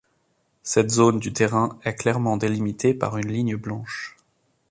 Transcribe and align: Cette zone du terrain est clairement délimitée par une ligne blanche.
Cette 0.63 0.89
zone 0.89 1.19
du 1.19 1.31
terrain 1.31 1.77
est 1.83 1.93
clairement 1.93 2.35
délimitée 2.35 2.95
par 2.95 3.19
une 3.19 3.27
ligne 3.31 3.55
blanche. 3.55 4.17